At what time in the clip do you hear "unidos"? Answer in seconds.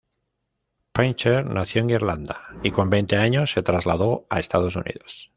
4.75-5.29